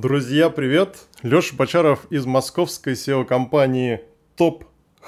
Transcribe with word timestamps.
Друзья, 0.00 0.48
привет! 0.48 1.08
Леша 1.24 1.56
Бочаров 1.56 2.06
из 2.08 2.24
московской 2.24 2.92
SEO-компании 2.92 4.02
Top 4.36 4.62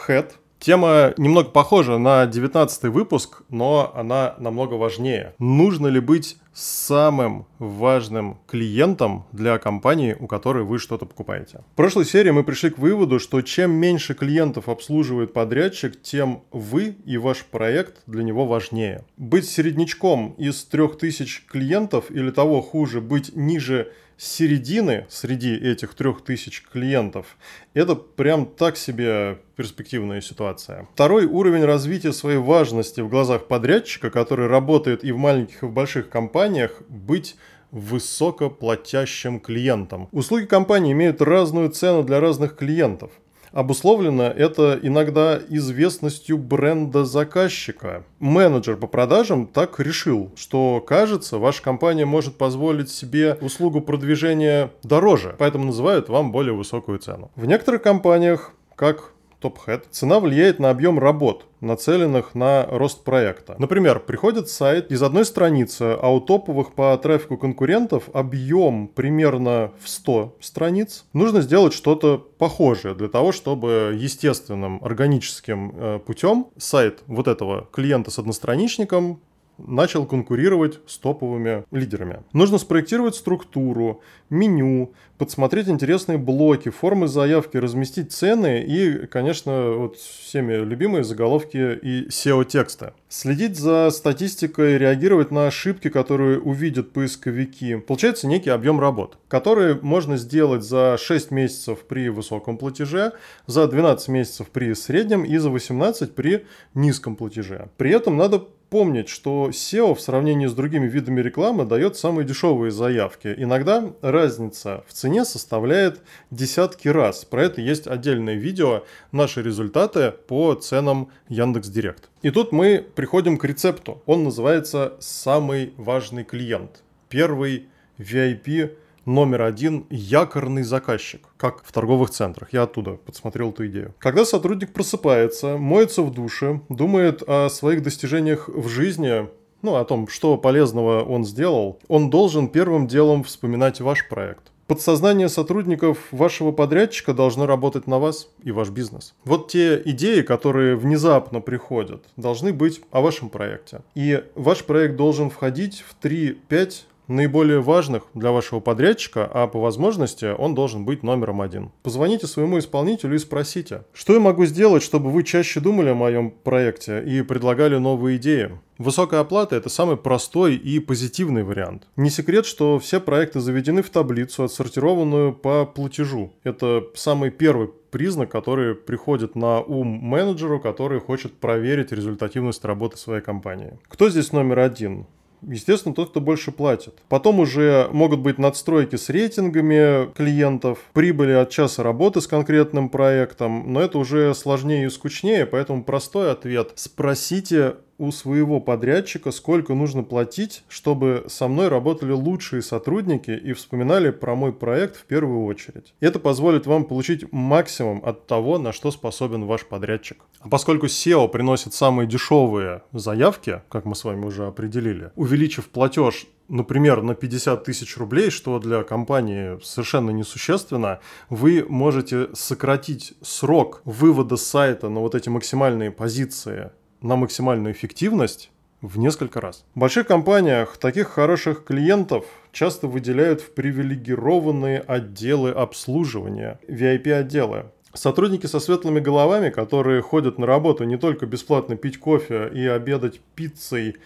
Head. 0.09 0.33
Тема 0.59 1.15
немного 1.17 1.51
похожа 1.51 1.97
на 1.97 2.27
19 2.27 2.83
выпуск, 2.87 3.43
но 3.51 3.93
она 3.95 4.35
намного 4.41 4.75
важнее. 4.75 5.37
Нужно 5.39 5.87
ли 5.87 6.01
быть 6.01 6.39
самым 6.53 7.47
важным 7.61 8.41
клиентом 8.49 9.27
для 9.31 9.59
компании, 9.59 10.17
у 10.19 10.27
которой 10.27 10.65
вы 10.65 10.81
что-то 10.81 11.07
покупаете? 11.07 11.61
В 11.73 11.77
прошлой 11.77 12.05
серии 12.05 12.33
мы 12.33 12.43
пришли 12.43 12.71
к 12.71 12.79
выводу, 12.79 13.21
что 13.21 13.41
чем 13.43 13.71
меньше 13.71 14.15
клиентов 14.15 14.69
обслуживает 14.69 15.33
подрядчик, 15.33 16.03
тем 16.03 16.43
вы 16.51 16.97
и 17.07 17.17
ваш 17.17 17.45
проект 17.45 18.03
для 18.07 18.25
него 18.25 18.45
важнее. 18.45 19.05
Быть 19.17 19.49
середнячком 19.49 20.35
из 20.37 20.65
3000 20.65 21.47
клиентов 21.47 22.11
или 22.11 22.33
того 22.33 22.61
хуже, 22.61 23.01
быть 23.01 23.37
ниже 23.37 23.93
середины 24.21 25.07
среди 25.09 25.55
этих 25.55 25.95
трех 25.95 26.23
тысяч 26.23 26.63
клиентов, 26.63 27.39
это 27.73 27.95
прям 27.95 28.45
так 28.45 28.77
себе 28.77 29.39
перспективная 29.57 30.21
ситуация. 30.21 30.87
Второй 30.93 31.25
уровень 31.25 31.65
развития 31.65 32.13
своей 32.13 32.37
важности 32.37 33.01
в 33.01 33.09
глазах 33.09 33.49
подрядчика, 33.49 34.11
который 34.11 34.47
работает 34.47 35.05
и 35.05 35.13
в 35.13 35.17
маленьких, 35.17 35.63
и 35.63 35.67
в 35.67 35.73
больших 35.73 36.11
компаниях, 36.11 36.83
быть 36.89 37.37
высокоплатящим 37.71 39.41
клиентом. 39.41 40.09
Услуги 40.13 40.45
компании 40.45 40.93
имеют 40.93 41.23
разную 41.23 41.71
цену 41.71 42.03
для 42.03 42.21
разных 42.21 42.57
клиентов. 42.57 43.13
Обусловлено 43.53 44.25
это 44.25 44.79
иногда 44.81 45.39
известностью 45.49 46.39
бренда 46.39 47.05
заказчика. 47.05 48.05
Менеджер 48.21 48.77
по 48.77 48.87
продажам 48.87 49.47
так 49.47 49.81
решил, 49.81 50.31
что, 50.37 50.81
кажется, 50.81 51.39
ваша 51.39 51.63
компания 51.63 52.05
может 52.05 52.37
позволить 52.37 52.91
себе 52.91 53.37
услугу 53.41 53.81
продвижения 53.81 54.71
дороже, 54.83 55.35
поэтому 55.39 55.65
называют 55.65 56.09
вам 56.09 56.33
более 56.33 56.55
высокую 56.55 56.99
цену. 56.99 57.31
В 57.35 57.47
некоторых 57.47 57.83
компаниях, 57.83 58.53
как 58.77 59.13
TopHead, 59.41 59.85
цена 59.91 60.21
влияет 60.21 60.59
на 60.59 60.71
объем 60.71 60.99
работ, 60.99 61.47
нацеленных 61.61 62.35
на 62.35 62.67
рост 62.71 63.05
проекта. 63.05 63.57
Например, 63.59 64.01
приходит 64.01 64.49
сайт 64.49 64.91
из 64.91 65.03
одной 65.03 65.25
страницы, 65.25 65.97
а 66.01 66.13
у 66.13 66.21
топовых 66.21 66.73
по 66.73 66.97
трафику 66.99 67.37
конкурентов 67.37 68.05
объем 68.13 68.89
примерно 68.89 69.73
в 69.83 69.89
100 69.89 70.37
страниц. 70.41 71.05
Нужно 71.13 71.41
сделать 71.41 71.73
что-то 71.73 72.19
похожее 72.19 72.95
для 72.95 73.09
того, 73.09 73.33
чтобы 73.33 73.97
естественным 73.99 74.83
органическим 74.83 75.73
э, 75.75 75.99
путем 76.05 76.49
сайт 76.57 77.03
вот 77.07 77.29
этого 77.29 77.69
клиента 77.73 78.11
с 78.11 78.19
одностраничником 78.19 79.21
начал 79.67 80.07
конкурировать 80.07 80.81
с 80.87 80.99
топовыми 80.99 81.65
лидерами. 81.71 82.21
Нужно 82.33 82.59
спроектировать 82.59 83.15
структуру, 83.15 84.03
меню, 84.29 84.93
подсмотреть 85.19 85.69
интересные 85.69 86.19
блоки, 86.19 86.71
формы 86.71 87.09
заявки, 87.09 87.57
разместить 87.57 88.13
цены 88.13 88.65
и, 88.67 89.07
конечно, 89.07 89.73
вот 89.73 89.97
всеми 89.97 90.55
любимые 90.55 91.05
заголовки 91.05 91.79
и 91.83 92.09
SEO-текста. 92.09 92.95
Следить 93.09 93.59
за 93.59 93.91
статистикой, 93.91 94.79
реагировать 94.79 95.31
на 95.31 95.47
ошибки, 95.47 95.91
которые 95.91 96.41
увидят 96.41 96.93
поисковики. 96.93 97.77
Получается 97.77 98.27
некий 98.27 98.51
объем 98.51 98.81
работ, 98.81 99.19
который 99.29 99.79
можно 99.83 100.17
сделать 100.17 100.63
за 100.63 100.97
6 100.99 101.31
месяцев 101.33 101.81
при 101.87 102.09
высоком 102.09 102.57
платеже, 102.57 103.13
за 103.47 103.67
12 103.67 104.09
месяцев 104.09 104.49
при 104.49 104.73
среднем 104.75 105.25
и 105.25 105.37
за 105.37 105.51
18 105.51 106.15
при 106.15 106.47
низком 106.75 107.17
платеже. 107.17 107.69
При 107.77 107.91
этом 107.91 108.17
надо 108.17 108.45
помнить, 108.71 109.09
что 109.09 109.51
SEO 109.51 109.95
в 109.95 110.01
сравнении 110.01 110.47
с 110.47 110.55
другими 110.55 110.87
видами 110.87 111.21
рекламы 111.21 111.65
дает 111.65 111.97
самые 111.97 112.25
дешевые 112.25 112.71
заявки. 112.71 113.35
Иногда 113.37 113.93
разница 114.01 114.85
в 114.87 114.93
цене 114.93 115.25
составляет 115.25 116.01
десятки 116.31 116.89
раз. 116.89 117.25
Про 117.25 117.45
это 117.45 117.61
есть 117.61 117.87
отдельное 117.87 118.37
видео, 118.37 118.85
наши 119.13 119.43
результаты 119.43 120.13
по 120.13 120.55
ценам 120.55 121.11
Яндекс.Директ. 121.29 122.09
И 122.23 122.31
тут 122.31 122.53
мы 122.53 122.87
приходим 122.95 123.37
к 123.37 123.45
рецепту. 123.45 124.03
Он 124.07 124.25
называется 124.25 124.95
«Самый 125.01 125.75
важный 125.77 126.25
клиент». 126.25 126.83
Первый 127.09 127.67
VIP 127.99 128.77
номер 129.05 129.43
один– 129.43 129.87
якорный 129.91 130.63
заказчик, 130.63 131.23
как 131.37 131.65
в 131.65 131.73
торговых 131.73 132.11
центрах. 132.11 132.53
Я 132.53 132.63
оттуда 132.65 132.93
подсмотрел 132.93 133.51
эту 133.51 133.67
идею. 133.67 133.95
Когда 133.99 134.25
сотрудник 134.25 134.73
просыпается, 134.73 135.57
моется 135.57 136.03
в 136.03 136.13
душе, 136.13 136.61
думает 136.69 137.23
о 137.27 137.49
своих 137.49 137.83
достижениях 137.83 138.49
в 138.49 138.69
жизни, 138.69 139.29
ну, 139.63 139.77
о 139.77 139.85
том, 139.85 140.09
что 140.09 140.37
полезного 140.37 141.03
он 141.03 141.25
сделал, 141.25 141.79
он 141.89 142.11
должен 142.11 142.49
первым 142.49 142.87
делом 142.87 143.25
вспоминать 143.25 143.81
ваш 143.81 144.09
проект. 144.09 144.51
Подсознание 144.71 145.29
сотрудников 145.29 145.99
вашего 146.13 146.53
подрядчика 146.53 147.13
должно 147.13 147.45
работать 147.47 147.89
на 147.89 147.99
вас 147.99 148.29
и 148.45 148.53
ваш 148.53 148.71
бизнес. 148.71 149.15
Вот 149.25 149.49
те 149.49 149.83
идеи, 149.85 150.23
которые 150.23 150.77
внезапно 150.77 151.41
приходят, 151.41 152.05
должны 152.17 152.53
быть 152.53 152.81
о 152.93 153.01
вашем 153.01 153.31
проекте. 153.31 153.81
И 153.97 154.23
ваш 154.37 154.63
проект 154.65 154.95
должен 154.95 155.29
входить 155.29 155.85
в 155.85 155.97
3-5 156.01 156.85
наиболее 157.11 157.61
важных 157.61 158.05
для 158.15 158.31
вашего 158.31 158.61
подрядчика, 158.61 159.29
а 159.31 159.47
по 159.47 159.61
возможности 159.61 160.35
он 160.37 160.55
должен 160.55 160.85
быть 160.85 161.03
номером 161.03 161.41
один. 161.41 161.71
Позвоните 161.83 162.27
своему 162.27 162.59
исполнителю 162.59 163.17
и 163.17 163.19
спросите, 163.19 163.83
что 163.93 164.15
я 164.15 164.21
могу 164.21 164.47
сделать, 164.47 164.83
чтобы 164.83 165.11
вы 165.11 165.25
чаще 165.25 165.61
думали 165.61 165.91
о 165.91 165.95
моем 165.95 166.31
проекте 166.31 167.03
и 167.03 167.23
предлагали 167.23 167.77
новые 167.77 168.17
идеи. 168.17 168.51
Высокая 168.79 169.21
оплата– 169.21 169.57
это 169.57 169.69
самый 169.69 169.99
простой 169.99 170.57
и 170.57 170.79
позитивный 170.79 171.43
вариант. 171.43 171.83
Не 171.97 172.09
секрет, 172.09 172.47
что 172.47 172.79
все 172.79 172.99
проекты 172.99 173.39
заведены 173.41 173.83
в 173.83 173.91
таблицу, 173.91 174.45
отсортированную 174.45 175.35
по 175.35 175.67
платежу. 175.67 176.33
Это 176.45 176.85
самый 176.95 177.31
первый 177.31 177.69
признак, 177.91 178.31
который 178.31 178.75
приходит 178.75 179.35
на 179.35 179.61
ум 179.61 179.87
менеджеру, 179.87 180.61
который 180.61 180.99
хочет 180.99 181.35
проверить 181.35 181.93
результативность 181.93 182.65
работы 182.65 182.97
своей 182.97 183.21
компании. 183.21 183.79
Кто 183.89 184.09
здесь 184.09 184.33
номер 184.33 184.61
один? 184.61 185.07
Естественно, 185.43 185.95
тот, 185.95 186.11
кто 186.11 186.21
больше 186.21 186.53
платит. 186.53 186.95
Потом 187.09 187.41
уже 187.41 187.89
могут 187.93 188.21
быть 188.21 188.39
надстройки 188.39 188.97
с 188.97 189.09
рейтингами 189.09 190.13
клиентов, 190.13 190.79
прибыли 190.93 191.33
от 191.33 191.51
часа 191.51 191.83
работы 191.83 192.21
с 192.21 192.27
конкретным 192.27 192.89
проектом, 192.89 193.73
но 193.73 193.81
это 193.81 193.99
уже 193.99 194.35
сложнее 194.35 194.87
и 194.87 194.91
скучнее, 194.91 195.47
поэтому 195.47 195.85
простой 195.85 196.33
ответ. 196.33 196.73
Спросите 196.75 197.77
у 198.01 198.13
своего 198.13 198.61
подрядчика, 198.61 199.31
сколько 199.31 199.75
нужно 199.75 200.03
платить, 200.03 200.65
чтобы 200.69 201.27
со 201.29 201.49
мной 201.49 201.69
работали 201.69 202.13
лучшие 202.13 202.63
сотрудники 202.63 203.31
и 203.31 203.53
вспоминали 203.53 204.11
про 204.11 204.35
мой 204.35 204.55
проект 204.55 204.97
в 204.97 205.05
первую 205.05 205.45
очередь. 205.45 205.93
Это 206.01 206.19
позволит 206.19 206.67
вам 206.67 206.85
получить 206.85 207.31
максимум 207.31 208.03
от 208.03 208.27
того, 208.27 208.59
на 208.59 208.73
что 208.73 208.91
способен 208.91 209.45
ваш 209.45 209.67
подрядчик. 209.67 210.25
А 210.41 210.49
поскольку 210.49 210.87
SEO 210.87 211.29
приносит 211.29 211.75
самые 211.75 212.09
дешевые 212.09 212.83
заявки, 212.93 213.61
как 213.69 213.85
мы 213.85 213.95
с 213.95 214.05
вами 214.05 214.25
уже 214.25 214.47
определили, 214.47 215.13
увеличив 215.15 215.69
платеж 215.69 216.27
например, 216.51 217.03
на 217.03 217.15
50 217.15 217.63
тысяч 217.65 217.97
рублей, 217.97 218.31
что 218.31 218.59
для 218.59 218.83
компании 218.83 219.59
совершенно 219.63 220.11
несущественно, 220.11 220.99
вы 221.29 221.65
можете 221.69 222.29
сократить 222.35 223.15
срок 223.23 223.83
вывода 223.85 224.37
сайта 224.37 224.89
на 224.89 224.99
вот 225.01 225.15
эти 225.15 225.29
максимальные 225.29 225.93
позиции 225.93 226.73
на 227.03 227.17
максимальную 227.17 227.73
эффективность 227.73 228.51
в 228.81 228.99
несколько 228.99 229.41
раз. 229.41 229.65
В 229.75 229.79
больших 229.81 230.07
компаниях 230.07 230.77
таких 230.77 231.09
хороших 231.09 231.65
клиентов 231.65 232.25
часто 232.53 232.87
выделяют 232.87 233.41
в 233.41 233.53
привилегированные 233.53 234.81
отделы 234.81 235.51
обслуживания, 235.51 236.59
VIP-отделы. 236.67 237.67
Сотрудники 237.93 238.47
со 238.47 238.61
светлыми 238.61 239.01
головами, 239.01 239.51
которые 239.51 240.01
ходят 240.01 240.39
на 240.39 240.47
работу 240.47 240.85
не 240.85 240.97
только 240.97 241.27
бесплатно 241.27 241.77
пить 241.77 241.99
кофе 241.99 242.49
и 242.55 242.65
обедать 242.65 243.21
пиццей 243.35 243.97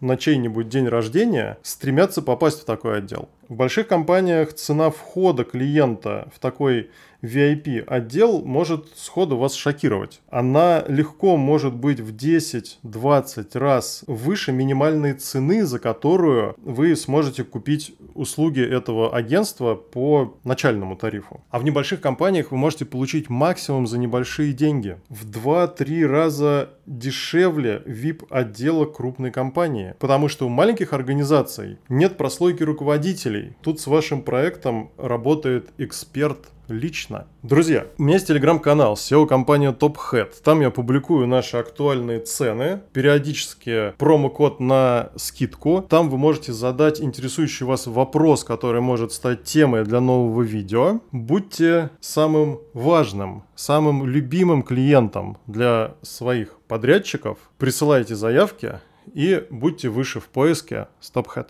на 0.00 0.16
чей-нибудь 0.16 0.68
день 0.68 0.88
рождения, 0.88 1.58
стремятся 1.62 2.22
попасть 2.22 2.62
в 2.62 2.64
такой 2.64 2.98
отдел. 2.98 3.28
В 3.48 3.54
больших 3.54 3.88
компаниях 3.88 4.54
цена 4.54 4.90
входа 4.90 5.44
клиента 5.44 6.30
в 6.34 6.38
такой 6.38 6.90
VIP-отдел 7.24 8.42
может 8.42 8.86
сходу 8.96 9.36
вас 9.36 9.54
шокировать. 9.54 10.20
Она 10.30 10.84
легко 10.88 11.36
может 11.36 11.74
быть 11.74 12.00
в 12.00 12.14
10-20 12.14 13.58
раз 13.58 14.04
выше 14.06 14.52
минимальной 14.52 15.14
цены, 15.14 15.64
за 15.64 15.78
которую 15.78 16.54
вы 16.62 16.94
сможете 16.96 17.44
купить 17.44 17.94
услуги 18.14 18.60
этого 18.60 19.16
агентства 19.16 19.74
по 19.74 20.36
начальному 20.44 20.96
тарифу. 20.96 21.42
А 21.50 21.58
в 21.58 21.64
небольших 21.64 22.00
компаниях 22.00 22.50
вы 22.50 22.58
можете 22.58 22.84
получить 22.84 23.30
максимум 23.30 23.86
за 23.86 23.98
небольшие 23.98 24.52
деньги. 24.52 24.98
В 25.08 25.26
2-3 25.26 26.06
раза 26.06 26.70
дешевле 26.86 27.82
VIP-отдела 27.86 28.84
крупной 28.84 29.30
компании. 29.30 29.94
Потому 29.98 30.28
что 30.28 30.46
у 30.46 30.50
маленьких 30.50 30.92
организаций 30.92 31.78
нет 31.88 32.16
прослойки 32.16 32.62
руководителей. 32.62 33.43
Тут 33.62 33.80
с 33.80 33.86
вашим 33.86 34.22
проектом 34.22 34.90
работает 34.96 35.70
эксперт 35.78 36.48
лично. 36.68 37.26
Друзья, 37.42 37.86
у 37.98 38.02
меня 38.02 38.14
есть 38.14 38.28
телеграм-канал 38.28 38.94
SEO-компания 38.94 39.72
Top 39.72 39.96
Head. 40.10 40.30
Там 40.42 40.60
я 40.60 40.70
публикую 40.70 41.26
наши 41.26 41.56
актуальные 41.56 42.20
цены, 42.20 42.80
периодически 42.92 43.92
промокод 43.98 44.60
на 44.60 45.10
скидку. 45.16 45.84
Там 45.88 46.08
вы 46.08 46.18
можете 46.18 46.52
задать 46.52 47.00
интересующий 47.00 47.66
вас 47.66 47.86
вопрос, 47.86 48.44
который 48.44 48.80
может 48.80 49.12
стать 49.12 49.44
темой 49.44 49.84
для 49.84 50.00
нового 50.00 50.42
видео. 50.42 51.00
Будьте 51.12 51.90
самым 52.00 52.60
важным, 52.72 53.44
самым 53.54 54.06
любимым 54.06 54.62
клиентом 54.62 55.38
для 55.46 55.94
своих 56.02 56.58
подрядчиков. 56.66 57.38
Присылайте 57.58 58.14
заявки 58.14 58.80
и 59.12 59.46
будьте 59.50 59.88
выше 59.88 60.20
в 60.20 60.28
поиске 60.28 60.88
StopHead. 61.00 61.48